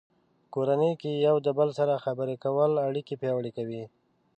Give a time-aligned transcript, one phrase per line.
[0.41, 3.83] په کورنۍ کې د یو بل سره خبرې کول اړیکې پیاوړې کوي.